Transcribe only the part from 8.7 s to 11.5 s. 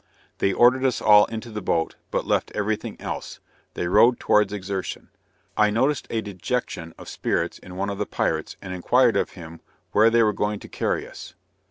inquired of him where they were going to carry us?